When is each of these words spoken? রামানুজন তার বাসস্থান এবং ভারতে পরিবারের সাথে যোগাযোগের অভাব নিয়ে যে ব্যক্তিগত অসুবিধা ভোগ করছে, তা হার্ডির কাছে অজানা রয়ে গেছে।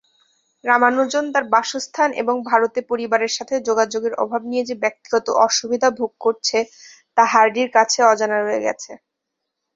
রামানুজন 0.63 1.25
তার 1.33 1.45
বাসস্থান 1.53 2.09
এবং 2.21 2.35
ভারতে 2.49 2.79
পরিবারের 2.89 3.31
সাথে 3.37 3.55
যোগাযোগের 3.69 4.13
অভাব 4.23 4.41
নিয়ে 4.51 4.67
যে 4.69 4.75
ব্যক্তিগত 4.83 5.25
অসুবিধা 5.45 5.89
ভোগ 5.99 6.11
করছে, 6.25 6.57
তা 7.17 7.23
হার্ডির 7.33 7.69
কাছে 7.73 7.99
অজানা 8.11 8.37
রয়ে 8.39 8.65
গেছে। 8.67 8.91